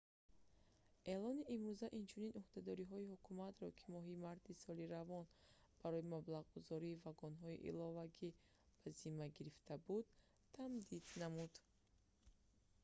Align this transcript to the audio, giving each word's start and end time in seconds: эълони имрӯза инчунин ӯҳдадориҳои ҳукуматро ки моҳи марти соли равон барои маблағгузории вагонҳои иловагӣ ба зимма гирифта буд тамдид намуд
эълони 1.13 1.49
имрӯза 1.55 1.87
инчунин 1.99 2.31
ӯҳдадориҳои 2.41 3.09
ҳукуматро 3.13 3.67
ки 3.77 3.85
моҳи 3.93 4.21
марти 4.25 4.59
соли 4.63 4.85
равон 4.95 5.25
барои 5.81 6.09
маблағгузории 6.13 6.99
вагонҳои 7.05 7.61
иловагӣ 7.69 8.29
ба 8.81 8.89
зимма 9.01 9.25
гирифта 9.37 9.75
буд 9.85 10.05
тамдид 10.55 11.05
намуд 11.21 11.53